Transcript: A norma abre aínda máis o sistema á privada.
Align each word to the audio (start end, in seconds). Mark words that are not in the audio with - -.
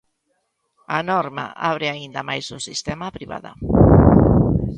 A 0.97 0.99
norma 1.11 1.45
abre 1.69 1.87
aínda 1.89 2.21
máis 2.29 2.45
o 2.57 2.59
sistema 2.67 3.03
á 3.09 3.11
privada. 3.17 3.51